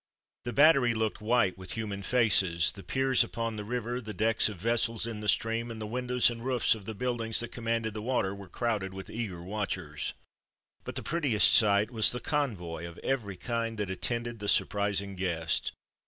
[0.45, 2.71] The Battery looked white with human faces.
[2.71, 6.31] The piers upon the river, the decks of vessels in the stream, and the windows
[6.31, 10.13] and roofs of the buildings that commanded the water, were crowded with eager watchers.
[10.85, 15.71] But the prettiest sight was the convoy of every kind that attended the surprising guest.